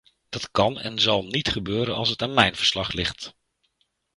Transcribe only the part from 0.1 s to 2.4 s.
Dat kan en zal niet gebeuren als het aan